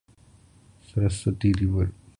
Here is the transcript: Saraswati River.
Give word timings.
Saraswati 0.87 1.53
River. 1.53 1.93